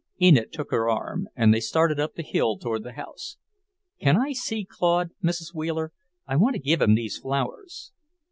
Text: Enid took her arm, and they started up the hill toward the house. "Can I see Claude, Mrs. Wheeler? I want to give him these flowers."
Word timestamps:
Enid 0.19 0.51
took 0.51 0.71
her 0.71 0.89
arm, 0.89 1.27
and 1.35 1.53
they 1.53 1.59
started 1.59 1.99
up 1.99 2.15
the 2.15 2.23
hill 2.23 2.57
toward 2.57 2.81
the 2.81 2.93
house. 2.93 3.37
"Can 3.99 4.17
I 4.17 4.33
see 4.33 4.65
Claude, 4.67 5.11
Mrs. 5.23 5.53
Wheeler? 5.53 5.91
I 6.25 6.37
want 6.37 6.55
to 6.55 6.59
give 6.59 6.81
him 6.81 6.95
these 6.95 7.19
flowers." 7.19 7.91